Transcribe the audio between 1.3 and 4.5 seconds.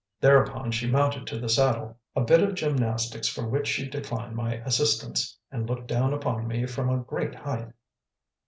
the saddle, a bit of gymnastics for which she declined